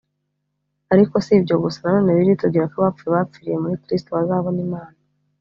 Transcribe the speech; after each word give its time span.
Ariko 0.93 1.13
si 1.25 1.31
ibyo 1.39 1.55
gusa 1.63 1.79
Nanone 1.83 2.09
Bibiliya 2.13 2.35
itubwira 2.37 2.69
ko 2.71 2.75
abapfuye 2.79 3.11
bapfiriye 3.15 3.55
muri 3.59 3.81
kiristo 3.83 4.09
bazabona 4.17 4.59
imana 4.67 4.97